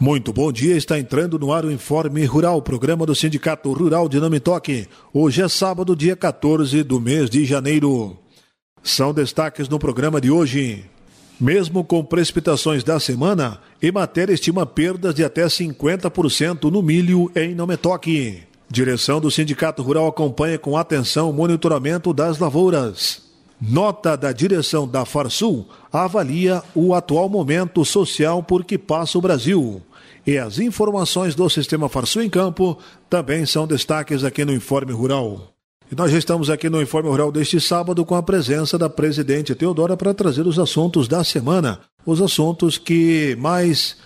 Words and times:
Muito 0.00 0.32
bom 0.32 0.50
dia, 0.50 0.78
está 0.78 0.98
entrando 0.98 1.38
no 1.38 1.52
ar 1.52 1.62
o 1.62 1.70
Informe 1.70 2.24
Rural, 2.24 2.62
programa 2.62 3.04
do 3.04 3.14
Sindicato 3.14 3.70
Rural 3.70 4.08
de 4.08 4.18
Namitoque. 4.18 4.88
Hoje 5.12 5.42
é 5.42 5.48
sábado, 5.48 5.94
dia 5.94 6.16
14 6.16 6.82
do 6.82 6.98
mês 6.98 7.28
de 7.28 7.44
janeiro. 7.44 8.16
São 8.82 9.12
destaques 9.12 9.68
no 9.68 9.78
programa 9.78 10.18
de 10.18 10.30
hoje. 10.30 10.86
Mesmo 11.38 11.84
com 11.84 12.02
precipitações 12.02 12.82
da 12.82 12.98
semana, 12.98 13.60
Emater 13.82 14.30
estima 14.30 14.64
perdas 14.64 15.14
de 15.14 15.22
até 15.22 15.44
50% 15.44 16.70
no 16.70 16.80
milho 16.80 17.30
em 17.36 17.54
Nametoque. 17.54 18.42
Direção 18.70 19.20
do 19.20 19.30
Sindicato 19.30 19.82
Rural 19.82 20.06
acompanha 20.06 20.58
com 20.58 20.78
atenção 20.78 21.28
o 21.28 21.34
monitoramento 21.34 22.14
das 22.14 22.38
lavouras. 22.38 23.29
Nota 23.60 24.16
da 24.16 24.32
direção 24.32 24.88
da 24.88 25.04
Farsul 25.04 25.68
avalia 25.92 26.62
o 26.74 26.94
atual 26.94 27.28
momento 27.28 27.84
social 27.84 28.42
por 28.42 28.64
que 28.64 28.78
passa 28.78 29.18
o 29.18 29.20
Brasil. 29.20 29.82
E 30.26 30.38
as 30.38 30.58
informações 30.58 31.34
do 31.34 31.48
Sistema 31.50 31.88
Farsul 31.88 32.22
em 32.22 32.30
Campo 32.30 32.78
também 33.08 33.44
são 33.44 33.66
destaques 33.66 34.24
aqui 34.24 34.44
no 34.44 34.52
Informe 34.54 34.92
Rural. 34.92 35.52
E 35.92 35.94
nós 35.94 36.10
já 36.10 36.18
estamos 36.18 36.48
aqui 36.48 36.70
no 36.70 36.80
Informe 36.80 37.10
Rural 37.10 37.30
deste 37.30 37.60
sábado 37.60 38.04
com 38.04 38.14
a 38.14 38.22
presença 38.22 38.78
da 38.78 38.88
presidente 38.88 39.54
Teodora 39.54 39.96
para 39.96 40.14
trazer 40.14 40.46
os 40.46 40.58
assuntos 40.58 41.06
da 41.06 41.22
semana, 41.22 41.80
os 42.06 42.22
assuntos 42.22 42.78
que 42.78 43.36
mais 43.38 43.96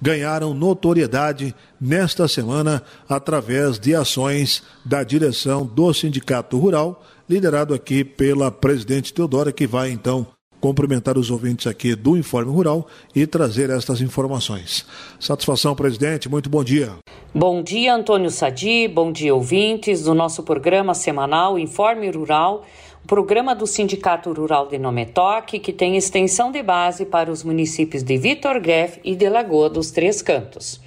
ganharam 0.00 0.52
notoriedade 0.52 1.54
nesta 1.80 2.26
semana 2.26 2.82
através 3.08 3.78
de 3.78 3.94
ações 3.94 4.62
da 4.84 5.02
direção 5.02 5.64
do 5.64 5.92
Sindicato 5.92 6.58
Rural 6.58 7.04
liderado 7.28 7.74
aqui 7.74 8.04
pela 8.04 8.50
presidente 8.50 9.12
Teodora, 9.12 9.52
que 9.52 9.66
vai 9.66 9.90
então 9.90 10.26
cumprimentar 10.60 11.18
os 11.18 11.30
ouvintes 11.30 11.66
aqui 11.66 11.94
do 11.94 12.16
Informe 12.16 12.50
Rural 12.50 12.86
e 13.14 13.26
trazer 13.26 13.68
estas 13.70 14.00
informações. 14.00 14.86
Satisfação, 15.20 15.74
presidente, 15.74 16.28
muito 16.28 16.48
bom 16.48 16.64
dia. 16.64 16.92
Bom 17.34 17.62
dia, 17.62 17.94
Antônio 17.94 18.30
Sadi, 18.30 18.88
bom 18.88 19.12
dia, 19.12 19.34
ouvintes 19.34 20.04
do 20.04 20.14
nosso 20.14 20.42
programa 20.42 20.94
semanal 20.94 21.58
Informe 21.58 22.10
Rural, 22.10 22.64
programa 23.06 23.54
do 23.54 23.66
Sindicato 23.66 24.32
Rural 24.32 24.68
de 24.68 24.78
Nometoque, 24.78 25.58
que 25.58 25.72
tem 25.72 25.96
extensão 25.96 26.50
de 26.50 26.62
base 26.62 27.04
para 27.04 27.30
os 27.30 27.44
municípios 27.44 28.02
de 28.02 28.16
Vitor 28.16 28.60
Greff 28.60 28.98
e 29.04 29.14
de 29.14 29.28
Lagoa 29.28 29.68
dos 29.68 29.90
Três 29.90 30.22
Cantos. 30.22 30.80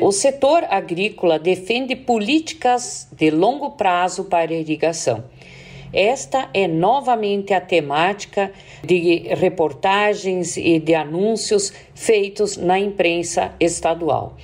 O 0.00 0.10
setor 0.12 0.64
agrícola 0.70 1.38
defende 1.38 1.94
políticas 1.94 3.06
de 3.12 3.30
longo 3.30 3.72
prazo 3.72 4.24
para 4.24 4.52
irrigação 4.52 5.24
esta 5.94 6.48
é 6.52 6.66
novamente 6.66 7.54
a 7.54 7.60
temática 7.60 8.52
de 8.82 9.28
reportagens 9.34 10.56
e 10.56 10.80
de 10.80 10.94
anúncios 10.94 11.72
feitos 11.94 12.56
na 12.56 12.78
imprensa 12.78 13.52
estadual. 13.60 14.36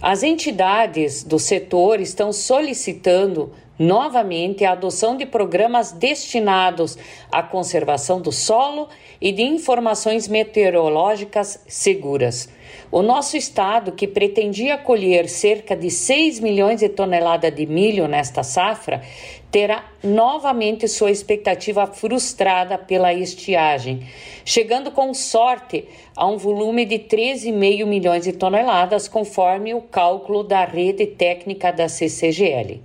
As 0.00 0.22
entidades 0.22 1.22
do 1.22 1.38
setor 1.38 2.00
estão 2.00 2.32
solicitando 2.32 3.52
novamente 3.78 4.64
a 4.64 4.72
adoção 4.72 5.16
de 5.16 5.26
programas 5.26 5.92
destinados 5.92 6.96
à 7.30 7.42
conservação 7.42 8.20
do 8.20 8.32
solo 8.32 8.88
e 9.20 9.32
de 9.32 9.42
informações 9.42 10.28
meteorológicas 10.28 11.60
seguras. 11.66 12.48
O 12.94 13.02
nosso 13.02 13.36
estado, 13.36 13.90
que 13.90 14.06
pretendia 14.06 14.78
colher 14.78 15.28
cerca 15.28 15.74
de 15.74 15.90
6 15.90 16.38
milhões 16.38 16.78
de 16.78 16.88
toneladas 16.88 17.52
de 17.52 17.66
milho 17.66 18.06
nesta 18.06 18.44
safra, 18.44 19.02
terá 19.50 19.84
novamente 20.00 20.86
sua 20.86 21.10
expectativa 21.10 21.88
frustrada 21.88 22.78
pela 22.78 23.12
estiagem, 23.12 24.06
chegando 24.44 24.92
com 24.92 25.12
sorte 25.12 25.88
a 26.14 26.24
um 26.24 26.36
volume 26.36 26.84
de 26.84 27.00
13,5 27.00 27.84
milhões 27.84 28.22
de 28.22 28.32
toneladas, 28.32 29.08
conforme 29.08 29.74
o 29.74 29.80
cálculo 29.80 30.44
da 30.44 30.64
rede 30.64 31.04
técnica 31.04 31.72
da 31.72 31.88
CCGL. 31.88 32.80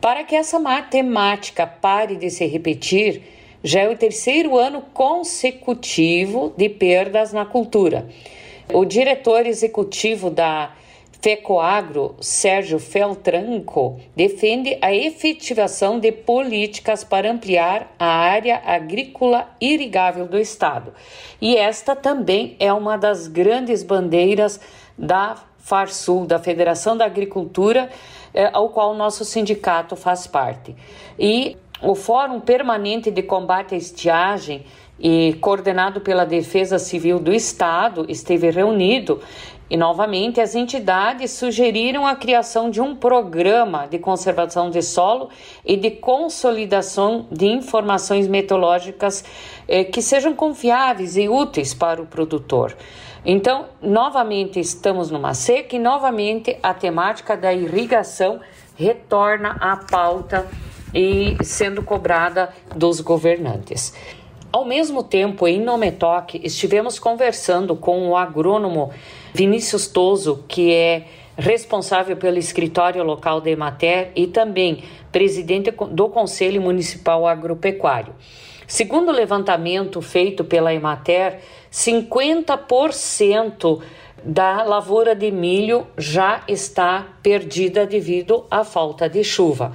Para 0.00 0.24
que 0.24 0.34
essa 0.34 0.58
matemática 0.58 1.66
pare 1.66 2.16
de 2.16 2.30
se 2.30 2.46
repetir, 2.46 3.20
já 3.62 3.80
é 3.80 3.88
o 3.90 3.98
terceiro 3.98 4.56
ano 4.56 4.80
consecutivo 4.94 6.54
de 6.56 6.70
perdas 6.70 7.30
na 7.30 7.44
cultura. 7.44 8.08
O 8.72 8.84
diretor 8.84 9.46
executivo 9.46 10.28
da 10.28 10.72
FECOAGRO, 11.22 12.16
Sérgio 12.20 12.78
Feltranco, 12.78 13.98
defende 14.14 14.78
a 14.82 14.94
efetivação 14.94 15.98
de 15.98 16.12
políticas 16.12 17.02
para 17.02 17.30
ampliar 17.30 17.94
a 17.98 18.06
área 18.06 18.62
agrícola 18.64 19.48
irrigável 19.58 20.26
do 20.26 20.38
Estado. 20.38 20.92
E 21.40 21.56
esta 21.56 21.96
também 21.96 22.56
é 22.60 22.70
uma 22.72 22.98
das 22.98 23.26
grandes 23.26 23.82
bandeiras 23.82 24.60
da 24.96 25.36
FARSUL, 25.58 26.26
da 26.26 26.38
Federação 26.38 26.96
da 26.96 27.06
Agricultura, 27.06 27.90
eh, 28.34 28.50
ao 28.52 28.68
qual 28.68 28.94
nosso 28.94 29.24
sindicato 29.24 29.96
faz 29.96 30.26
parte. 30.26 30.76
E 31.18 31.56
o 31.80 31.94
Fórum 31.94 32.38
Permanente 32.40 33.10
de 33.10 33.22
Combate 33.22 33.74
à 33.74 33.78
Estiagem 33.78 34.64
e 34.98 35.34
coordenado 35.40 36.00
pela 36.00 36.24
Defesa 36.24 36.78
Civil 36.78 37.18
do 37.18 37.32
Estado, 37.32 38.04
esteve 38.08 38.50
reunido 38.50 39.20
e 39.70 39.76
novamente 39.76 40.40
as 40.40 40.54
entidades 40.54 41.32
sugeriram 41.32 42.06
a 42.06 42.16
criação 42.16 42.70
de 42.70 42.80
um 42.80 42.96
programa 42.96 43.86
de 43.86 43.98
conservação 43.98 44.70
de 44.70 44.80
solo 44.80 45.28
e 45.64 45.76
de 45.76 45.90
consolidação 45.90 47.26
de 47.30 47.46
informações 47.46 48.26
meteorológicas 48.26 49.24
eh, 49.68 49.84
que 49.84 50.00
sejam 50.00 50.34
confiáveis 50.34 51.16
e 51.16 51.28
úteis 51.28 51.74
para 51.74 52.00
o 52.00 52.06
produtor. 52.06 52.74
Então, 53.24 53.66
novamente 53.82 54.58
estamos 54.58 55.10
numa 55.10 55.34
seca 55.34 55.76
e 55.76 55.78
novamente 55.78 56.56
a 56.62 56.72
temática 56.72 57.36
da 57.36 57.52
irrigação 57.52 58.40
retorna 58.74 59.56
à 59.60 59.76
pauta 59.76 60.46
e 60.94 61.36
sendo 61.44 61.82
cobrada 61.82 62.48
dos 62.74 63.00
governantes. 63.00 63.92
Ao 64.50 64.64
mesmo 64.64 65.02
tempo, 65.02 65.46
em 65.46 65.60
Nometoc, 65.60 66.40
estivemos 66.42 66.98
conversando 66.98 67.76
com 67.76 68.08
o 68.08 68.16
agrônomo 68.16 68.90
Vinícius 69.34 69.86
Toso, 69.86 70.42
que 70.48 70.72
é 70.72 71.04
responsável 71.36 72.16
pelo 72.16 72.38
escritório 72.38 73.04
local 73.04 73.42
da 73.42 73.50
Emater 73.50 74.10
e 74.16 74.26
também 74.26 74.84
presidente 75.12 75.70
do 75.70 76.08
Conselho 76.08 76.62
Municipal 76.62 77.26
Agropecuário. 77.26 78.14
Segundo 78.66 79.10
o 79.10 79.14
levantamento 79.14 80.00
feito 80.00 80.42
pela 80.42 80.72
Emater, 80.72 81.40
50% 81.70 83.82
da 84.24 84.62
lavoura 84.62 85.14
de 85.14 85.30
milho 85.30 85.86
já 85.96 86.42
está 86.48 87.06
perdida 87.22 87.86
devido 87.86 88.46
à 88.50 88.64
falta 88.64 89.10
de 89.10 89.22
chuva. 89.22 89.72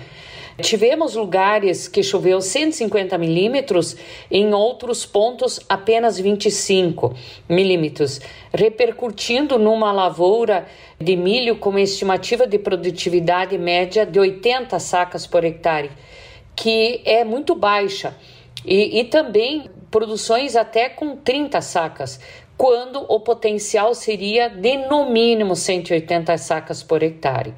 Tivemos 0.62 1.16
lugares 1.16 1.88
que 1.88 2.04
choveu 2.04 2.40
150 2.40 3.18
milímetros, 3.18 3.96
em 4.30 4.54
outros 4.54 5.06
pontos 5.06 5.60
apenas 5.68 6.20
25 6.20 7.16
milímetros, 7.50 8.22
repercutindo 8.54 9.58
numa 9.58 9.92
lavoura 9.92 10.68
de 11.00 11.16
milho 11.16 11.56
com 11.56 11.78
estimativa 11.80 12.46
de 12.46 12.60
produtividade 12.60 13.58
média 13.58 14.06
de 14.06 14.20
80 14.20 14.78
sacas 14.80 15.26
por 15.26 15.44
hectare, 15.44 15.92
que 16.56 17.02
é 17.04 17.24
muito 17.24 17.56
baixa. 17.56 18.16
E, 18.66 19.00
e 19.00 19.04
também 19.06 19.70
produções 19.92 20.56
até 20.56 20.88
com 20.90 21.16
30 21.18 21.62
sacas, 21.62 22.20
quando 22.58 23.04
o 23.10 23.20
potencial 23.20 23.94
seria 23.96 24.48
de 24.48 24.78
no 24.78 25.10
mínimo 25.10 25.56
180 25.56 26.38
sacas 26.38 26.84
por 26.84 27.02
hectare. 27.02 27.54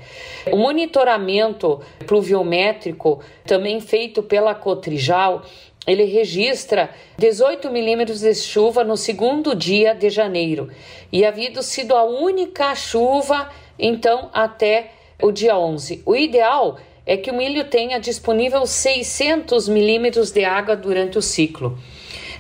O 0.51 0.57
monitoramento 0.57 1.81
pluviométrico, 2.07 3.21
também 3.45 3.79
feito 3.79 4.23
pela 4.23 4.55
Cotrijal, 4.55 5.43
ele 5.85 6.05
registra 6.05 6.89
18 7.17 7.69
milímetros 7.69 8.21
de 8.21 8.33
chuva 8.33 8.83
no 8.83 8.97
segundo 8.97 9.55
dia 9.55 9.93
de 9.93 10.09
janeiro 10.09 10.69
e 11.11 11.23
havido 11.23 11.61
sido 11.61 11.95
a 11.95 12.03
única 12.03 12.73
chuva 12.73 13.49
então 13.77 14.29
até 14.33 14.91
o 15.21 15.31
dia 15.31 15.57
11. 15.57 16.01
O 16.05 16.15
ideal 16.15 16.77
é 17.05 17.15
que 17.15 17.29
o 17.29 17.35
milho 17.35 17.65
tenha 17.65 17.99
disponível 17.99 18.65
600 18.65 19.69
milímetros 19.69 20.31
de 20.31 20.43
água 20.43 20.75
durante 20.75 21.17
o 21.19 21.21
ciclo. 21.21 21.77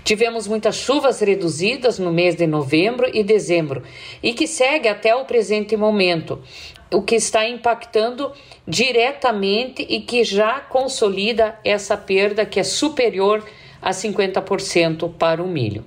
Tivemos 0.05 0.47
muitas 0.47 0.75
chuvas 0.75 1.19
reduzidas 1.19 1.97
no 1.97 2.13
mês 2.13 2.35
de 2.35 2.45
novembro 2.45 3.09
e 3.11 3.23
dezembro 3.23 3.81
e 4.21 4.33
que 4.33 4.45
segue 4.45 4.87
até 4.87 5.15
o 5.15 5.25
presente 5.25 5.75
momento, 5.75 6.43
o 6.93 7.01
que 7.01 7.15
está 7.15 7.49
impactando 7.49 8.31
diretamente 8.67 9.83
e 9.89 10.01
que 10.01 10.23
já 10.23 10.59
consolida 10.59 11.57
essa 11.65 11.97
perda 11.97 12.45
que 12.45 12.59
é 12.59 12.63
superior 12.63 13.43
a 13.81 13.89
50% 13.89 15.11
para 15.17 15.41
o 15.41 15.47
milho. 15.47 15.83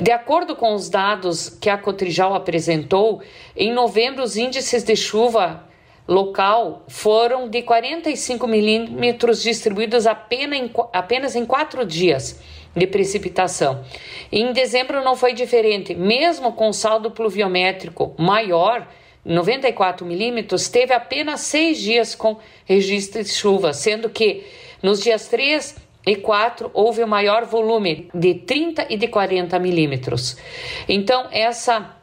De 0.00 0.12
acordo 0.12 0.54
com 0.54 0.72
os 0.72 0.88
dados 0.88 1.48
que 1.48 1.68
a 1.68 1.76
Cotrijal 1.76 2.36
apresentou, 2.36 3.20
em 3.56 3.72
novembro 3.72 4.22
os 4.22 4.36
índices 4.36 4.84
de 4.84 4.94
chuva 4.94 5.68
local 6.10 6.84
foram 6.88 7.48
de 7.48 7.62
45 7.62 8.44
milímetros 8.48 9.40
distribuídos 9.40 10.08
apenas 10.08 10.58
em, 10.58 10.70
apenas 10.92 11.36
em 11.36 11.46
quatro 11.46 11.86
dias 11.86 12.42
de 12.74 12.84
precipitação. 12.86 13.84
Em 14.30 14.52
dezembro 14.52 15.04
não 15.04 15.14
foi 15.14 15.32
diferente, 15.32 15.94
mesmo 15.94 16.52
com 16.52 16.72
saldo 16.72 17.12
pluviométrico 17.12 18.12
maior, 18.18 18.88
94 19.24 20.04
milímetros, 20.04 20.68
teve 20.68 20.92
apenas 20.92 21.42
seis 21.42 21.78
dias 21.78 22.14
com 22.14 22.38
registro 22.64 23.22
de 23.22 23.28
chuva, 23.28 23.72
sendo 23.72 24.08
que 24.10 24.44
nos 24.82 25.00
dias 25.02 25.28
3 25.28 25.76
e 26.06 26.16
4 26.16 26.70
houve 26.72 27.04
o 27.04 27.08
maior 27.08 27.44
volume 27.44 28.08
de 28.14 28.34
30 28.34 28.86
e 28.88 28.96
de 28.96 29.06
40 29.06 29.58
milímetros. 29.58 30.38
Então, 30.88 31.28
essa 31.30 31.94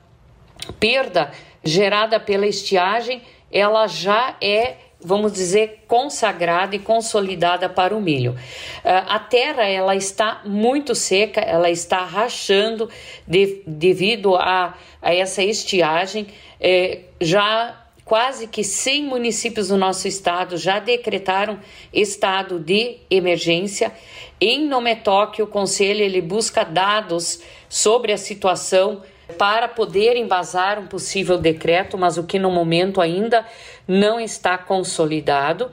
perda 0.79 1.31
gerada 1.63 2.19
pela 2.19 2.45
estiagem, 2.45 3.21
ela 3.51 3.87
já 3.87 4.35
é 4.41 4.77
vamos 4.99 5.31
dizer, 5.33 5.83
consagrada 5.87 6.75
e 6.75 6.79
consolidada 6.79 7.69
para 7.69 7.95
o 7.95 8.01
milho. 8.01 8.35
Ah, 8.83 9.15
a 9.15 9.19
terra 9.19 9.63
ela 9.63 9.95
está 9.95 10.41
muito 10.43 10.95
seca, 10.95 11.39
ela 11.39 11.69
está 11.69 12.03
rachando 12.03 12.89
de, 13.25 13.61
devido 13.65 14.35
a, 14.35 14.75
a 15.01 15.13
essa 15.13 15.43
estiagem. 15.43 16.27
É, 16.59 17.01
já 17.21 17.83
quase 18.03 18.47
que 18.47 18.63
100 18.63 19.03
municípios 19.03 19.67
do 19.67 19.77
nosso 19.77 20.07
estado 20.07 20.57
já 20.57 20.79
decretaram 20.79 21.59
estado 21.93 22.59
de 22.59 22.97
emergência. 23.09 23.93
Em 24.39 24.65
Nometoque, 24.65 25.41
o 25.41 25.47
conselho 25.47 26.01
ele 26.01 26.21
busca 26.21 26.63
dados 26.63 27.41
sobre 27.69 28.11
a 28.13 28.17
situação 28.17 29.03
para 29.37 29.67
poder 29.67 30.15
embasar 30.15 30.79
um 30.79 30.87
possível 30.87 31.37
decreto, 31.37 31.97
mas 31.97 32.17
o 32.17 32.23
que 32.23 32.39
no 32.39 32.51
momento 32.51 33.01
ainda 33.01 33.45
não 33.87 34.19
está 34.19 34.57
consolidado. 34.57 35.71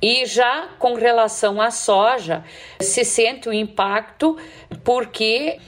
E 0.00 0.26
já 0.26 0.68
com 0.78 0.94
relação 0.94 1.60
à 1.60 1.70
soja, 1.70 2.44
se 2.80 3.04
sente 3.04 3.48
o 3.48 3.52
impacto 3.52 4.36
porque 4.82 5.58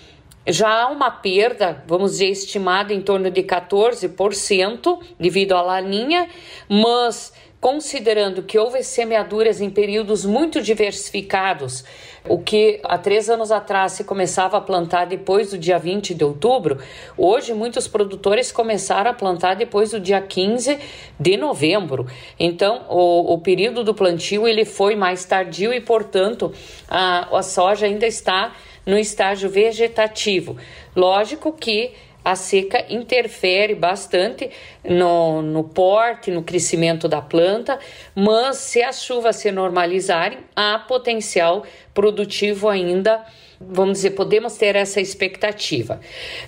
já 0.46 0.82
há 0.82 0.88
uma 0.88 1.10
perda, 1.10 1.82
vamos 1.86 2.12
dizer, 2.12 2.26
estimada 2.26 2.92
em 2.92 3.00
torno 3.00 3.30
de 3.30 3.42
14% 3.42 5.00
devido 5.18 5.52
à 5.52 5.62
laninha, 5.62 6.28
mas 6.68 7.32
considerando 7.60 8.42
que 8.42 8.58
houve 8.58 8.82
semeaduras 8.82 9.60
em 9.60 9.68
períodos 9.68 10.24
muito 10.24 10.62
diversificados, 10.62 11.84
o 12.28 12.38
que 12.38 12.80
há 12.84 12.98
três 12.98 13.28
anos 13.30 13.50
atrás 13.50 13.92
se 13.92 14.04
começava 14.04 14.56
a 14.56 14.60
plantar 14.60 15.06
depois 15.06 15.50
do 15.50 15.58
dia 15.58 15.78
20 15.78 16.14
de 16.14 16.24
outubro, 16.24 16.78
hoje 17.16 17.52
muitos 17.54 17.88
produtores 17.88 18.52
começaram 18.52 19.10
a 19.10 19.14
plantar 19.14 19.54
depois 19.54 19.90
do 19.90 20.00
dia 20.00 20.20
15 20.20 20.78
de 21.18 21.36
novembro. 21.36 22.06
Então, 22.38 22.86
o, 22.88 23.34
o 23.34 23.38
período 23.38 23.84
do 23.84 23.94
plantio 23.94 24.46
ele 24.46 24.64
foi 24.64 24.94
mais 24.96 25.24
tardio 25.24 25.72
e, 25.72 25.80
portanto, 25.80 26.52
a, 26.88 27.36
a 27.36 27.42
soja 27.42 27.86
ainda 27.86 28.06
está 28.06 28.52
no 28.86 28.96
estágio 28.96 29.50
vegetativo. 29.50 30.56
Lógico 30.94 31.52
que 31.52 31.92
a 32.26 32.34
seca 32.34 32.84
interfere 32.88 33.72
bastante 33.72 34.50
no, 34.82 35.40
no 35.40 35.62
porte, 35.62 36.28
no 36.28 36.42
crescimento 36.42 37.06
da 37.06 37.22
planta, 37.22 37.78
mas 38.16 38.56
se 38.56 38.82
as 38.82 39.04
chuvas 39.04 39.36
se 39.36 39.52
normalizarem, 39.52 40.38
há 40.56 40.76
potencial 40.76 41.64
produtivo 41.94 42.68
ainda 42.68 43.24
vamos 43.60 43.98
dizer, 43.98 44.10
podemos 44.10 44.56
ter 44.56 44.74
essa 44.74 45.00
expectativa. 45.00 46.00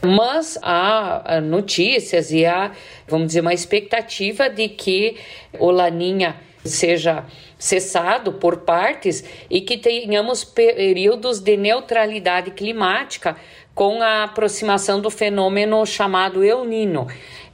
Mas 0.02 0.58
há 0.62 1.40
notícias 1.40 2.32
e 2.32 2.44
há, 2.44 2.72
vamos 3.06 3.28
dizer, 3.28 3.40
uma 3.40 3.54
expectativa 3.54 4.50
de 4.50 4.68
que 4.68 5.16
o 5.58 5.70
Laninha 5.70 6.36
seja 6.64 7.24
cessado 7.58 8.34
por 8.34 8.58
partes 8.58 9.24
e 9.48 9.60
que 9.60 9.78
tenhamos 9.78 10.44
períodos 10.44 11.40
de 11.40 11.56
neutralidade 11.56 12.50
climática 12.50 13.36
com 13.78 14.02
a 14.02 14.24
aproximação 14.24 15.00
do 15.00 15.08
fenômeno 15.08 15.86
chamado 15.86 16.42
El 16.42 16.64
Nino, 16.64 17.06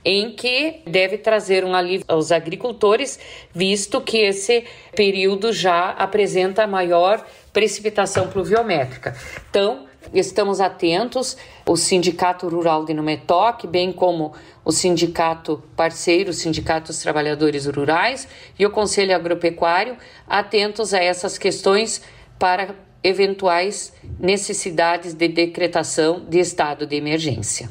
em 0.02 0.34
que 0.34 0.80
deve 0.86 1.18
trazer 1.18 1.66
um 1.66 1.74
alívio 1.74 2.06
aos 2.08 2.32
agricultores, 2.32 3.20
visto 3.52 4.00
que 4.00 4.16
esse 4.16 4.64
período 4.96 5.52
já 5.52 5.90
apresenta 5.90 6.66
maior 6.66 7.22
precipitação 7.52 8.28
pluviométrica. 8.28 9.14
Então, 9.50 9.84
estamos 10.14 10.62
atentos, 10.62 11.36
o 11.66 11.76
Sindicato 11.76 12.48
Rural 12.48 12.86
de 12.86 12.94
Numetoc, 12.94 13.66
bem 13.66 13.92
como 13.92 14.32
o 14.64 14.72
sindicato 14.72 15.62
parceiro, 15.76 16.30
o 16.30 16.32
Sindicato 16.32 16.86
dos 16.86 17.00
Trabalhadores 17.00 17.66
Rurais 17.66 18.26
e 18.58 18.64
o 18.64 18.70
Conselho 18.70 19.14
Agropecuário, 19.14 19.98
atentos 20.26 20.94
a 20.94 21.04
essas 21.04 21.36
questões 21.36 22.00
para 22.38 22.74
eventuais 23.04 23.92
necessidades 24.18 25.12
de 25.12 25.28
decretação 25.28 26.24
de 26.26 26.38
estado 26.38 26.86
de 26.86 26.96
emergência. 26.96 27.68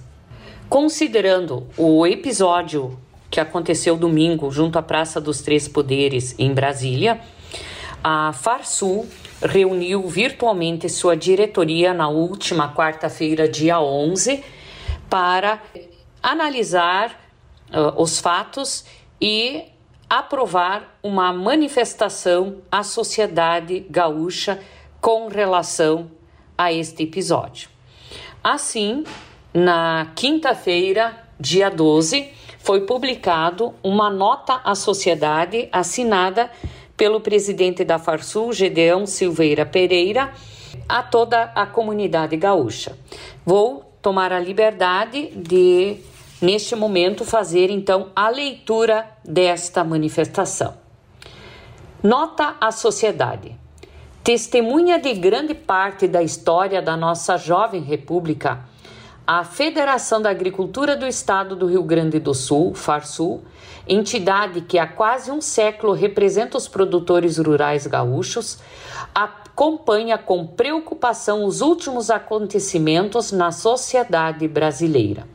Considerando 0.70 1.68
o 1.76 2.06
episódio 2.06 3.00
que 3.32 3.40
aconteceu 3.40 3.98
domingo 3.98 4.52
junto 4.52 4.78
à 4.78 4.84
Praça 4.84 5.20
dos 5.20 5.42
Três 5.42 5.68
Poderes 5.68 6.36
em 6.38 6.54
Brasília, 6.54 7.20
a 8.04 8.32
Farsul 8.32 9.08
reuniu 9.42 10.08
virtualmente 10.08 10.88
sua 10.88 11.18
diretoria 11.18 11.94
na 11.94 12.08
última 12.10 12.74
quarta-feira, 12.74 13.50
dia 13.50 13.80
11, 13.82 14.44
para 15.10 15.62
analisar 16.22 17.20
uh, 17.72 18.02
os 18.02 18.20
fatos 18.20 18.86
e 19.20 19.64
aprovar 20.10 20.98
uma 21.02 21.34
manifestação 21.34 22.58
à 22.72 22.84
sociedade 22.84 23.80
gaúcha 23.90 24.60
com 25.04 25.28
relação 25.28 26.10
a 26.58 26.72
este 26.72 27.04
episódio. 27.04 27.68
Assim, 28.42 29.04
na 29.54 30.14
quinta-feira, 30.16 31.28
dia 31.38 31.70
12, 31.70 32.30
foi 32.60 32.86
publicado 32.86 33.74
uma 33.84 34.10
nota 34.10 34.62
à 34.64 34.74
sociedade 34.74 35.68
assinada 35.74 36.50
pelo 36.96 37.20
presidente 37.20 37.84
da 37.84 38.00
Farsul, 38.00 38.54
Gedeão 38.54 39.06
Silveira 39.06 39.66
Pereira, 39.66 40.34
a 40.88 41.04
toda 41.04 41.52
a 41.54 41.66
comunidade 41.66 42.38
gaúcha. 42.38 42.98
Vou 43.46 43.84
tomar 44.02 44.32
a 44.32 44.40
liberdade 44.40 45.34
de, 45.36 45.98
neste 46.42 46.78
momento, 46.78 47.26
fazer 47.26 47.70
então 47.70 48.10
a 48.16 48.30
leitura 48.30 49.06
desta 49.22 49.84
manifestação. 49.84 50.76
Nota 52.02 52.56
à 52.62 52.72
sociedade. 52.72 53.63
Testemunha 54.24 54.98
de 55.00 55.14
grande 55.16 55.54
parte 55.54 56.08
da 56.08 56.24
história 56.24 56.82
da 56.82 56.96
nossa 56.96 57.36
jovem 57.36 57.82
república, 57.82 58.62
a 59.28 59.44
Federação 59.44 60.22
da 60.22 60.30
Agricultura 60.30 60.96
do 60.96 61.06
Estado 61.06 61.58
do 61.58 61.66
Rio 61.66 61.84
Grande 61.84 62.22
do 62.22 62.34
Sul, 62.34 62.74
FARSUL, 62.74 63.44
entidade 63.86 64.62
que 64.62 64.80
há 64.80 64.88
quase 64.88 65.30
um 65.30 65.42
século 65.42 65.92
representa 65.92 66.58
os 66.58 66.70
produtores 66.70 67.38
rurais 67.38 67.86
gaúchos, 67.86 68.60
acompanha 69.14 70.18
com 70.18 70.48
preocupação 70.48 71.44
os 71.44 71.60
últimos 71.60 72.10
acontecimentos 72.10 73.34
na 73.34 73.52
sociedade 73.52 74.48
brasileira. 74.48 75.28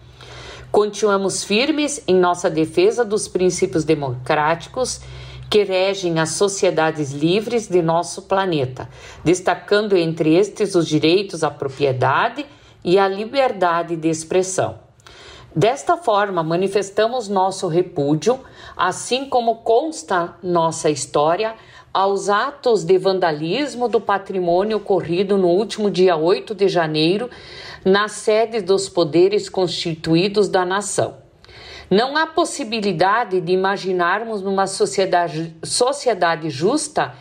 Continuamos 0.73 1.45
firmes 1.45 2.03
em 2.09 2.15
nossa 2.15 2.49
defesa 2.49 3.05
dos 3.05 3.29
princípios 3.29 3.85
democráticos 3.85 5.03
que 5.51 5.63
regem 5.63 6.19
as 6.19 6.31
sociedades 6.31 7.13
livres 7.13 7.69
de 7.69 7.81
nosso 7.81 8.23
planeta, 8.23 8.89
destacando 9.25 9.97
entre 9.97 10.35
estes 10.35 10.75
os 10.75 10.87
direitos 10.87 11.43
à 11.43 11.51
propriedade 11.51 12.45
e 12.85 12.99
à 12.99 13.09
liberdade 13.09 13.97
de 13.97 14.09
expressão. 14.09 14.79
Desta 15.55 15.97
forma, 15.97 16.43
manifestamos 16.43 17.29
nosso 17.29 17.67
repúdio, 17.67 18.39
assim 18.77 19.25
como 19.25 19.57
consta 19.57 20.37
nossa 20.43 20.91
história, 20.91 21.55
aos 21.93 22.29
atos 22.29 22.85
de 22.85 22.99
vandalismo 22.99 23.89
do 23.89 24.01
patrimônio 24.01 24.77
ocorrido 24.77 25.39
no 25.39 25.49
último 25.49 25.91
dia 25.91 26.17
8 26.17 26.55
de 26.55 26.69
janeiro 26.69 27.31
na 27.85 28.09
sede 28.09 28.61
dos 28.61 28.89
poderes 28.89 29.49
constituídos 29.49 30.49
da 30.49 30.65
nação. 30.65 31.28
Não 31.91 32.19
há 32.19 32.27
possibilidade 32.27 33.41
de 33.41 33.51
imaginarmos 33.51 34.43
numa 34.43 34.67
sociedade, 34.67 35.57
sociedade 35.65 36.51
justa 36.51 37.15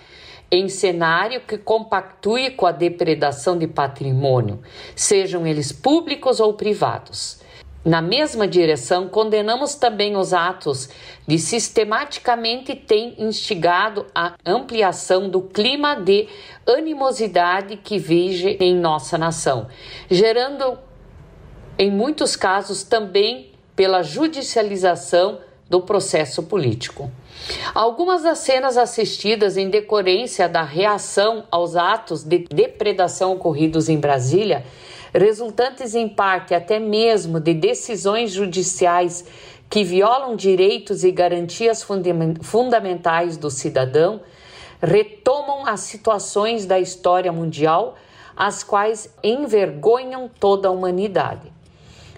em 0.51 0.67
cenário 0.67 1.41
que 1.41 1.57
compactue 1.57 2.51
com 2.51 2.65
a 2.65 2.71
depredação 2.71 3.57
de 3.57 3.65
patrimônio, 3.65 4.61
sejam 4.93 5.47
eles 5.47 5.71
públicos 5.71 6.41
ou 6.41 6.53
privados. 6.53 7.39
Na 7.83 8.01
mesma 8.01 8.45
direção, 8.45 9.07
condenamos 9.07 9.75
também 9.75 10.17
os 10.17 10.33
atos 10.33 10.89
de 11.25 11.39
sistematicamente 11.39 12.75
tem 12.75 13.15
instigado 13.17 14.05
a 14.13 14.33
ampliação 14.45 15.29
do 15.29 15.41
clima 15.41 15.95
de 15.95 16.27
animosidade 16.67 17.77
que 17.77 17.97
vige 17.97 18.57
em 18.59 18.75
nossa 18.75 19.17
nação, 19.17 19.67
gerando, 20.09 20.77
em 21.79 21.89
muitos 21.89 22.35
casos, 22.35 22.83
também 22.83 23.56
pela 23.77 24.01
judicialização 24.01 25.37
do 25.69 25.81
processo 25.81 26.41
político. 26.41 27.11
Algumas 27.75 28.23
das 28.23 28.39
cenas 28.39 28.75
assistidas 28.75 29.55
em 29.55 29.69
decorrência 29.69 30.49
da 30.49 30.63
reação 30.63 31.43
aos 31.51 31.75
atos 31.75 32.23
de 32.23 32.39
depredação 32.49 33.33
ocorridos 33.33 33.87
em 33.87 33.99
Brasília, 33.99 34.65
resultantes 35.13 35.93
em 35.93 36.09
parte 36.09 36.55
até 36.55 36.79
mesmo 36.79 37.39
de 37.39 37.53
decisões 37.53 38.31
judiciais 38.31 39.23
que 39.69 39.83
violam 39.83 40.35
direitos 40.35 41.03
e 41.03 41.11
garantias 41.11 41.85
fundamentais 42.41 43.37
do 43.37 43.51
cidadão, 43.51 44.21
retomam 44.81 45.67
as 45.67 45.81
situações 45.81 46.65
da 46.65 46.79
história 46.79 47.31
mundial, 47.31 47.95
as 48.35 48.63
quais 48.63 49.13
envergonham 49.23 50.29
toda 50.39 50.67
a 50.67 50.71
humanidade. 50.71 51.56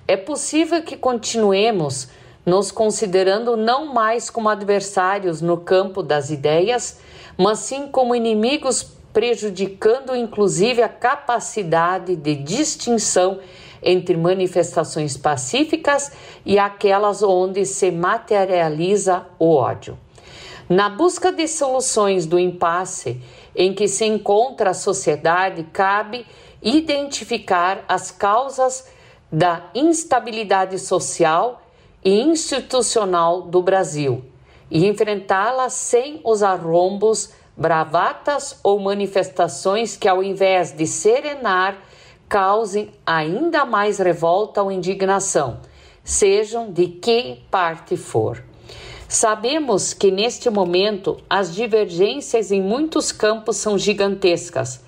É 0.10 0.18
possível 0.18 0.82
que 0.82 0.98
continuemos 0.98 2.08
nos 2.44 2.72
considerando 2.72 3.56
não 3.56 3.94
mais 3.94 4.28
como 4.28 4.50
adversários 4.50 5.40
no 5.40 5.58
campo 5.58 6.02
das 6.02 6.32
ideias, 6.32 7.00
mas 7.38 7.60
sim 7.60 7.86
como 7.86 8.16
inimigos, 8.16 8.82
prejudicando 9.14 10.16
inclusive 10.16 10.82
a 10.82 10.90
capacidade 10.90 12.16
de 12.16 12.34
distinção 12.34 13.38
entre 13.84 14.18
manifestações 14.18 15.16
pacíficas 15.16 16.12
e 16.44 16.58
aquelas 16.58 17.22
onde 17.22 17.64
se 17.64 17.92
materializa 17.92 19.28
o 19.38 19.54
ódio. 19.54 19.96
Na 20.68 20.90
busca 20.90 21.32
de 21.32 21.48
soluções 21.48 22.26
do 22.26 22.40
impasse 22.40 23.22
em 23.56 23.76
que 23.76 23.88
se 23.88 24.06
encontra 24.06 24.72
a 24.72 24.74
sociedade, 24.74 25.68
cabe 25.72 26.26
identificar 26.64 27.86
as 27.88 28.10
causas 28.10 28.98
da 29.32 29.70
instabilidade 29.76 30.80
social 30.80 31.62
e 32.04 32.22
institucional 32.22 33.44
do 33.44 33.62
Brasil 33.62 34.24
e 34.72 34.88
enfrentá-la 34.88 35.70
sem 35.70 36.22
os 36.24 36.44
arrombos, 36.44 37.32
bravatas 37.56 38.60
ou 38.64 38.80
manifestações 38.80 39.98
que, 39.98 40.08
ao 40.08 40.24
invés 40.24 40.72
de 40.72 40.88
serenar, 40.88 41.78
causem 42.28 42.92
ainda 43.06 43.66
mais 43.66 43.98
revolta 43.98 44.62
ou 44.62 44.72
indignação, 44.72 45.60
sejam 46.04 46.72
de 46.72 46.88
que 46.88 47.40
parte 47.50 47.98
for. 47.98 48.44
Sabemos 49.08 49.92
que 49.92 50.12
neste 50.12 50.52
momento 50.52 51.18
as 51.28 51.54
divergências 51.54 52.52
em 52.52 52.62
muitos 52.62 53.12
campos 53.12 53.58
são 53.58 53.76
gigantescas, 53.76 54.82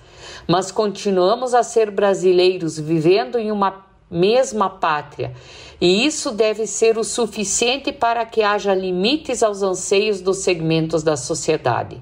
mas 0.46 0.70
continuamos 0.70 1.54
a 1.54 1.64
ser 1.64 1.90
brasileiros 1.90 2.78
vivendo 2.78 3.36
em 3.36 3.50
uma 3.50 3.91
mesma 4.12 4.68
pátria, 4.70 5.32
e 5.80 6.06
isso 6.06 6.30
deve 6.30 6.66
ser 6.66 6.98
o 6.98 7.02
suficiente 7.02 7.90
para 7.90 8.24
que 8.24 8.42
haja 8.42 8.74
limites 8.74 9.42
aos 9.42 9.62
anseios 9.62 10.20
dos 10.20 10.38
segmentos 10.38 11.02
da 11.02 11.16
sociedade. 11.16 12.00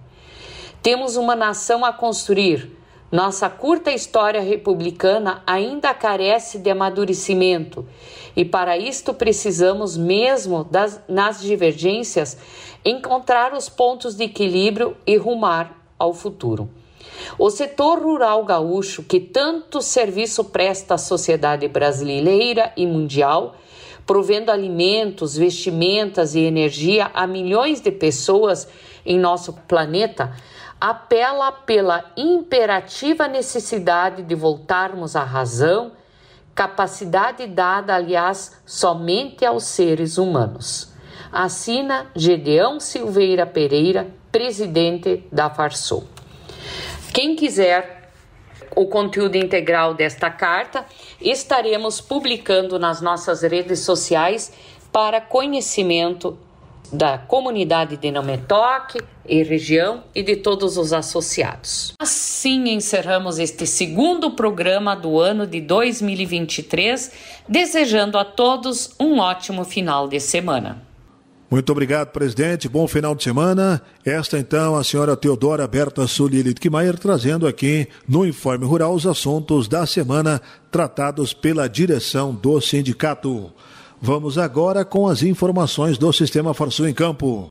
Temos 0.83 1.17
uma 1.17 1.37
nação 1.37 1.85
a 1.85 1.93
construir 1.93 2.81
nossa 3.11 3.51
curta 3.51 3.91
história 3.91 4.41
republicana 4.41 5.43
ainda 5.45 5.93
carece 5.93 6.59
de 6.59 6.71
amadurecimento 6.71 7.85
e, 8.37 8.45
para 8.45 8.79
isto, 8.79 9.13
precisamos, 9.13 9.97
mesmo 9.97 10.63
das, 10.63 11.01
nas 11.09 11.41
divergências, 11.41 12.39
encontrar 12.85 13.53
os 13.53 13.69
pontos 13.69 14.15
de 14.15 14.25
equilíbrio 14.25 14.97
e 15.05 15.17
rumar 15.17 15.77
ao 15.99 16.15
futuro. 16.15 16.71
O 17.39 17.51
setor 17.51 17.99
rural 17.99 18.45
gaúcho, 18.45 19.03
que 19.03 19.21
tanto 19.21 19.81
serviço 19.81 20.45
presta 20.45 20.95
à 20.95 20.99
sociedade 20.99 21.67
brasileira 21.69 22.73
e 22.77 22.87
mundial, 22.87 23.57
provendo 24.07 24.51
alimentos, 24.51 25.37
vestimentas 25.37 26.35
e 26.35 26.41
energia 26.41 27.11
a 27.15 27.27
milhões 27.27 27.81
de 27.81 27.91
pessoas 27.91 28.69
em 29.07 29.19
nosso 29.19 29.53
planeta, 29.53 30.35
apela 30.81 31.53
pela 31.53 32.11
imperativa 32.17 33.29
necessidade 33.29 34.23
de 34.23 34.35
voltarmos 34.35 35.15
à 35.15 35.23
razão, 35.23 35.93
capacidade 36.55 37.47
dada, 37.47 37.95
aliás, 37.95 38.61
somente 38.67 39.45
aos 39.45 39.65
seres 39.65 40.19
humanos. 40.19 40.93
Assina 41.31 42.11
Gedeão 42.17 42.81
Silveira 42.81 43.47
Pereira, 43.47 44.09
presidente 44.33 45.25
da 45.31 45.49
Farsul. 45.49 46.05
Quem 47.13 47.35
quiser 47.35 48.01
o 48.77 48.87
conteúdo 48.87 49.37
integral 49.37 49.95
desta 49.95 50.31
carta, 50.31 50.87
estaremos 51.21 52.01
publicando 52.01 52.79
nas 52.79 53.01
nossas 53.01 53.43
redes 53.43 53.81
sociais 53.81 54.53
para 54.93 55.21
conhecimento 55.21 56.39
da 56.93 57.19
comunidade 57.19 57.97
de 57.97 58.11
Nametoque 58.11 59.01
e 59.27 59.43
região 59.43 60.03
e 60.15 60.23
de 60.23 60.37
todos 60.37 60.77
os 60.77 60.93
associados. 60.93 61.93
Assim 62.01 62.69
encerramos 62.71 63.39
este 63.39 63.67
segundo 63.67 64.33
programa 64.33 64.97
do 64.97 65.21
ano 65.21 65.47
de 65.47 65.61
2023, 65.61 67.13
desejando 67.49 68.19
a 68.19 68.25
todos 68.25 68.95
um 68.99 69.19
ótimo 69.19 69.65
final 69.65 70.09
de 70.09 70.19
semana. 70.19 70.90
Muito 71.51 71.73
obrigado, 71.73 72.13
presidente. 72.13 72.69
Bom 72.69 72.87
final 72.87 73.13
de 73.13 73.25
semana. 73.25 73.83
Esta, 74.05 74.39
então, 74.39 74.77
a 74.77 74.85
senhora 74.85 75.17
Teodora 75.17 75.67
Berta 75.67 76.07
Sulili 76.07 76.55
Kmaier 76.55 76.97
trazendo 76.97 77.47
aqui 77.47 77.89
no 78.07 78.25
Informe 78.25 78.65
Rural 78.65 78.95
os 78.95 79.05
assuntos 79.05 79.67
da 79.67 79.85
semana 79.85 80.41
tratados 80.71 81.35
pela 81.35 81.69
direção 81.69 82.33
do 82.33 82.61
sindicato. 82.61 83.51
Vamos 84.01 84.39
agora 84.39 84.85
com 84.85 85.09
as 85.09 85.25
informações 85.25 85.99
do 85.99 86.13
Sistema 86.13 86.55
Farsul 86.55 86.89
em 86.89 86.95
Campo. 86.95 87.49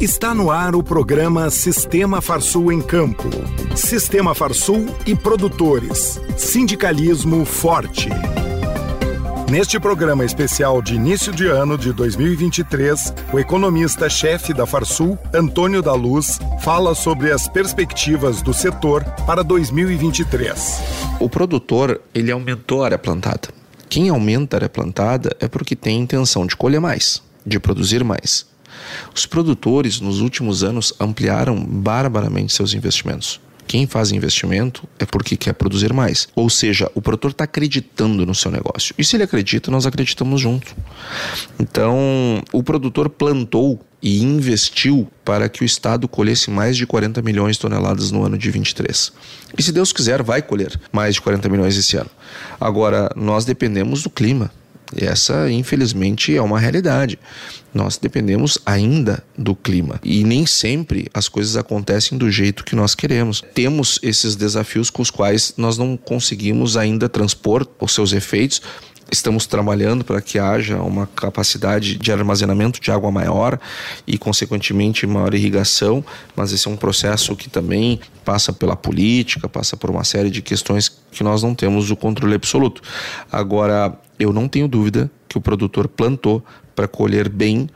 Está 0.00 0.32
no 0.32 0.52
ar 0.52 0.76
o 0.76 0.82
programa 0.82 1.50
Sistema 1.50 2.20
Farsul 2.20 2.72
em 2.72 2.80
Campo. 2.80 3.28
Sistema 3.74 4.32
Farsul 4.32 4.86
e 5.04 5.14
produtores. 5.16 6.20
Sindicalismo 6.36 7.44
forte. 7.44 8.08
Neste 9.48 9.80
programa 9.80 10.26
especial 10.26 10.82
de 10.82 10.94
início 10.94 11.32
de 11.32 11.46
ano 11.46 11.78
de 11.78 11.90
2023, 11.90 13.14
o 13.32 13.38
economista-chefe 13.38 14.52
da 14.52 14.66
Farsul, 14.66 15.18
Antônio 15.32 15.80
da 15.80 15.94
Luz, 15.94 16.38
fala 16.60 16.94
sobre 16.94 17.32
as 17.32 17.48
perspectivas 17.48 18.42
do 18.42 18.52
setor 18.52 19.02
para 19.26 19.42
2023. 19.42 20.82
O 21.18 21.30
produtor, 21.30 21.98
ele 22.14 22.30
aumentou 22.30 22.82
a 22.82 22.86
área 22.86 22.98
plantada. 22.98 23.48
Quem 23.88 24.10
aumenta 24.10 24.54
a 24.54 24.58
área 24.58 24.68
plantada 24.68 25.34
é 25.40 25.48
porque 25.48 25.74
tem 25.74 25.98
intenção 25.98 26.46
de 26.46 26.54
colher 26.54 26.78
mais, 26.78 27.22
de 27.46 27.58
produzir 27.58 28.04
mais. 28.04 28.46
Os 29.14 29.24
produtores, 29.24 29.98
nos 29.98 30.20
últimos 30.20 30.62
anos, 30.62 30.92
ampliaram 31.00 31.58
barbaramente 31.58 32.52
seus 32.52 32.74
investimentos. 32.74 33.40
Quem 33.68 33.86
faz 33.86 34.10
investimento 34.10 34.88
é 34.98 35.04
porque 35.04 35.36
quer 35.36 35.52
produzir 35.52 35.92
mais. 35.92 36.26
Ou 36.34 36.48
seja, 36.48 36.90
o 36.94 37.02
produtor 37.02 37.32
está 37.32 37.44
acreditando 37.44 38.24
no 38.24 38.34
seu 38.34 38.50
negócio. 38.50 38.94
E 38.96 39.04
se 39.04 39.14
ele 39.14 39.24
acredita, 39.24 39.70
nós 39.70 39.84
acreditamos 39.84 40.40
junto. 40.40 40.74
Então, 41.60 42.42
o 42.50 42.62
produtor 42.62 43.10
plantou 43.10 43.78
e 44.02 44.22
investiu 44.22 45.06
para 45.22 45.48
que 45.50 45.62
o 45.62 45.66
Estado 45.66 46.08
colhesse 46.08 46.50
mais 46.50 46.78
de 46.78 46.86
40 46.86 47.20
milhões 47.20 47.56
de 47.56 47.60
toneladas 47.60 48.10
no 48.10 48.24
ano 48.24 48.38
de 48.38 48.50
23. 48.50 49.12
E 49.56 49.62
se 49.62 49.70
Deus 49.70 49.92
quiser, 49.92 50.22
vai 50.22 50.40
colher 50.40 50.80
mais 50.90 51.16
de 51.16 51.20
40 51.20 51.48
milhões 51.50 51.76
esse 51.76 51.96
ano. 51.96 52.10
Agora, 52.58 53.10
nós 53.14 53.44
dependemos 53.44 54.02
do 54.02 54.08
clima. 54.08 54.50
E 54.96 55.04
essa, 55.04 55.50
infelizmente, 55.50 56.34
é 56.34 56.40
uma 56.40 56.58
realidade. 56.58 57.18
Nós 57.74 57.98
dependemos 57.98 58.58
ainda 58.64 59.22
do 59.36 59.54
clima 59.54 60.00
e 60.02 60.24
nem 60.24 60.46
sempre 60.46 61.08
as 61.12 61.28
coisas 61.28 61.56
acontecem 61.56 62.16
do 62.16 62.30
jeito 62.30 62.64
que 62.64 62.74
nós 62.74 62.94
queremos. 62.94 63.42
Temos 63.54 63.98
esses 64.02 64.34
desafios 64.34 64.88
com 64.88 65.02
os 65.02 65.10
quais 65.10 65.52
nós 65.56 65.76
não 65.76 65.96
conseguimos 65.96 66.76
ainda 66.76 67.08
transpor 67.08 67.66
os 67.78 67.92
seus 67.92 68.12
efeitos 68.12 68.62
Estamos 69.10 69.46
trabalhando 69.46 70.04
para 70.04 70.20
que 70.20 70.38
haja 70.38 70.82
uma 70.82 71.06
capacidade 71.06 71.96
de 71.96 72.12
armazenamento 72.12 72.78
de 72.78 72.90
água 72.90 73.10
maior 73.10 73.58
e, 74.06 74.18
consequentemente, 74.18 75.06
maior 75.06 75.32
irrigação, 75.34 76.04
mas 76.36 76.52
esse 76.52 76.68
é 76.68 76.70
um 76.70 76.76
processo 76.76 77.34
que 77.34 77.48
também 77.48 78.00
passa 78.22 78.52
pela 78.52 78.76
política, 78.76 79.48
passa 79.48 79.78
por 79.78 79.88
uma 79.88 80.04
série 80.04 80.30
de 80.30 80.42
questões 80.42 80.90
que 81.10 81.24
nós 81.24 81.42
não 81.42 81.54
temos 81.54 81.90
o 81.90 81.96
controle 81.96 82.34
absoluto. 82.34 82.82
Agora, 83.32 83.98
eu 84.18 84.30
não 84.30 84.46
tenho 84.46 84.68
dúvida 84.68 85.10
que 85.26 85.38
o 85.38 85.40
produtor 85.40 85.88
plantou 85.88 86.44
para 86.74 86.86
colher 86.86 87.30
bem 87.30 87.68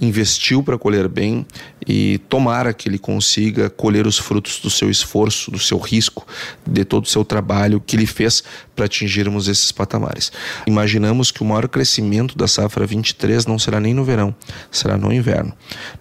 investiu 0.00 0.62
para 0.62 0.78
colher 0.78 1.08
bem 1.08 1.46
e 1.86 2.18
tomara 2.28 2.72
que 2.72 2.88
ele 2.88 2.98
consiga 2.98 3.70
colher 3.70 4.06
os 4.06 4.18
frutos 4.18 4.60
do 4.60 4.70
seu 4.70 4.90
esforço, 4.90 5.50
do 5.50 5.58
seu 5.58 5.78
risco, 5.78 6.26
de 6.66 6.84
todo 6.84 7.04
o 7.04 7.08
seu 7.08 7.24
trabalho 7.24 7.80
que 7.80 7.96
ele 7.96 8.06
fez 8.06 8.42
para 8.76 8.86
atingirmos 8.86 9.48
esses 9.48 9.72
patamares. 9.72 10.32
Imaginamos 10.66 11.30
que 11.30 11.42
o 11.42 11.44
maior 11.44 11.68
crescimento 11.68 12.36
da 12.36 12.46
safra 12.48 12.86
23 12.86 13.46
não 13.46 13.58
será 13.58 13.80
nem 13.80 13.94
no 13.94 14.04
verão, 14.04 14.34
será 14.70 14.96
no 14.96 15.12
inverno. 15.12 15.52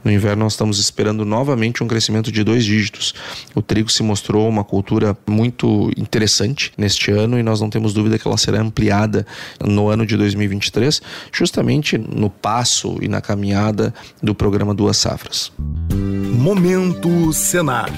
No 0.03 0.11
inverno 0.11 0.43
nós 0.43 0.53
estamos 0.53 0.79
esperando 0.79 1.23
novamente 1.23 1.83
um 1.83 1.87
crescimento 1.87 2.31
de 2.31 2.43
dois 2.43 2.65
dígitos. 2.65 3.13
O 3.53 3.61
trigo 3.61 3.91
se 3.91 4.03
mostrou 4.03 4.49
uma 4.49 4.63
cultura 4.63 5.15
muito 5.27 5.91
interessante 5.95 6.71
neste 6.77 7.11
ano 7.11 7.39
e 7.39 7.43
nós 7.43 7.61
não 7.61 7.69
temos 7.69 7.93
dúvida 7.93 8.17
que 8.19 8.27
ela 8.27 8.37
será 8.37 8.59
ampliada 8.59 9.25
no 9.63 9.87
ano 9.89 10.05
de 10.05 10.17
2023 10.17 10.95
famílias, 10.95 11.01
justamente 11.31 11.97
no 11.97 12.29
passo 12.29 12.97
e 13.01 13.07
na 13.07 13.21
caminhada 13.21 13.93
do 14.21 14.35
programa 14.35 14.73
Duas 14.73 14.97
Safras. 14.97 15.51
Momento 15.89 17.33
Senar 17.33 17.91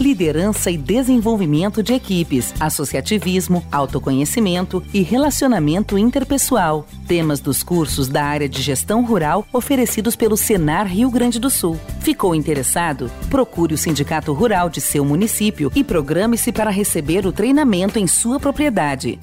liderança 0.00 0.70
e 0.70 0.76
desenvolvimento 0.76 1.82
de 1.82 1.92
equipes, 1.92 2.54
associativismo, 2.58 3.64
autoconhecimento 3.70 4.82
e 4.92 5.02
relacionamento 5.02 5.98
interpessoal. 5.98 6.86
Temas 7.06 7.38
dos 7.38 7.62
cursos 7.62 8.08
da 8.08 8.24
área 8.24 8.48
de 8.48 8.62
gestão 8.62 9.04
rural 9.04 9.46
oferecidos 9.52 10.16
pelo 10.16 10.36
Senar 10.36 10.86
Rio 10.86 11.10
Grande 11.10 11.38
do 11.38 11.50
Sul. 11.50 11.78
Ficou 12.00 12.34
interessado? 12.34 13.10
Procure 13.28 13.74
o 13.74 13.78
Sindicato 13.78 14.32
Rural 14.32 14.70
de 14.70 14.80
seu 14.80 15.04
município 15.04 15.70
e 15.74 15.84
programe-se 15.84 16.50
para 16.50 16.70
receber 16.70 17.26
o 17.26 17.32
treinamento 17.32 17.98
em 17.98 18.06
sua 18.06 18.40
propriedade. 18.40 19.18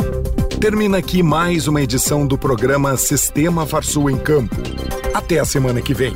Termina 0.60 0.98
aqui 0.98 1.22
mais 1.22 1.67
uma 1.67 1.81
edição 1.81 2.25
do 2.25 2.38
programa 2.38 2.98
Sistema 2.98 3.65
Farsul 3.65 4.10
em 4.10 4.17
Campo. 4.17 4.55
Até 5.13 5.39
a 5.39 5.46
semana 5.46 5.81
que 5.81 5.93
vem. 5.93 6.15